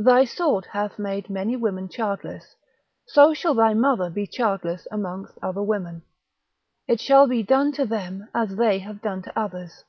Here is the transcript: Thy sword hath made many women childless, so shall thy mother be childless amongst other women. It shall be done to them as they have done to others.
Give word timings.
Thy 0.00 0.24
sword 0.24 0.64
hath 0.64 0.98
made 0.98 1.28
many 1.28 1.54
women 1.54 1.90
childless, 1.90 2.56
so 3.04 3.34
shall 3.34 3.52
thy 3.52 3.74
mother 3.74 4.08
be 4.08 4.26
childless 4.26 4.86
amongst 4.90 5.34
other 5.42 5.62
women. 5.62 6.00
It 6.86 7.02
shall 7.02 7.26
be 7.26 7.42
done 7.42 7.72
to 7.72 7.84
them 7.84 8.30
as 8.34 8.56
they 8.56 8.78
have 8.78 9.02
done 9.02 9.20
to 9.24 9.38
others. 9.38 9.84